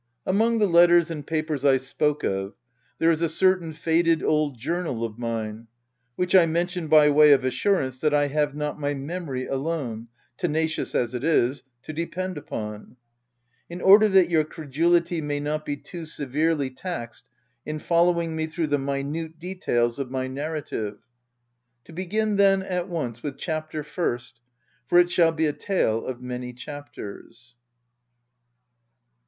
Among 0.25 0.57
the 0.57 0.65
letters 0.65 1.11
and 1.11 1.27
papers 1.27 1.63
I 1.63 1.77
spoke 1.77 2.23
of, 2.23 2.55
there 2.97 3.11
is 3.11 3.21
a 3.21 3.29
certain 3.29 3.71
faded 3.71 4.23
old 4.23 4.57
journal 4.57 5.03
of 5.05 5.19
mine, 5.19 5.67
which 6.15 6.33
I 6.33 6.47
mention 6.47 6.87
by 6.87 7.11
way 7.11 7.33
of 7.33 7.45
assurance 7.45 7.99
that 8.01 8.11
I 8.11 8.25
have 8.29 8.55
not 8.55 8.79
my 8.79 8.95
memory 8.95 9.45
alone— 9.45 10.07
tenacious 10.39 10.95
as 10.95 11.13
it 11.13 11.23
is— 11.23 11.61
to 11.83 11.93
depend 11.93 12.35
upon; 12.39 12.97
in 13.69 13.79
order 13.79 14.09
that 14.09 14.27
your 14.27 14.43
credulity 14.43 15.21
may 15.21 15.39
not 15.39 15.67
be 15.67 15.77
too 15.77 16.07
severely 16.07 16.71
taxed 16.71 17.29
in 17.63 17.77
following 17.77 18.35
me 18.35 18.47
through 18.47 18.69
the 18.73 18.79
minute 18.79 19.37
details 19.37 19.99
of 19.99 20.09
my 20.09 20.25
narrative.— 20.27 20.97
To 21.85 21.93
begin 21.93 22.37
then, 22.37 22.63
at 22.63 22.89
once, 22.89 23.21
with 23.21 23.37
Chapter 23.37 23.83
first,— 23.83 24.39
for 24.87 24.97
it 24.97 25.11
shall 25.11 25.31
be 25.31 25.45
a 25.45 25.53
tale 25.53 26.03
of 26.07 26.23
many 26.23 26.53
chapters. 26.53 27.53